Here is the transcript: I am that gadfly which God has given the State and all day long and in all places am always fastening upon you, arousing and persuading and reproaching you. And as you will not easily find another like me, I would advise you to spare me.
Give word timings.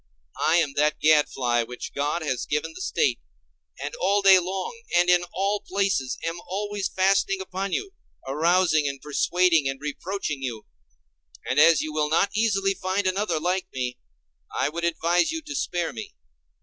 I 0.41 0.55
am 0.55 0.73
that 0.77 0.99
gadfly 0.99 1.61
which 1.61 1.93
God 1.93 2.23
has 2.23 2.47
given 2.47 2.73
the 2.73 2.81
State 2.81 3.19
and 3.79 3.93
all 4.01 4.23
day 4.23 4.39
long 4.39 4.81
and 4.95 5.11
in 5.11 5.23
all 5.31 5.59
places 5.59 6.17
am 6.23 6.39
always 6.47 6.87
fastening 6.89 7.39
upon 7.39 7.71
you, 7.71 7.93
arousing 8.25 8.87
and 8.87 8.99
persuading 8.99 9.69
and 9.69 9.79
reproaching 9.79 10.41
you. 10.41 10.65
And 11.47 11.59
as 11.59 11.81
you 11.81 11.93
will 11.93 12.09
not 12.09 12.31
easily 12.35 12.73
find 12.73 13.05
another 13.05 13.39
like 13.39 13.67
me, 13.71 13.99
I 14.51 14.69
would 14.69 14.85
advise 14.85 15.31
you 15.31 15.39
to 15.43 15.53
spare 15.53 15.93
me. 15.93 16.15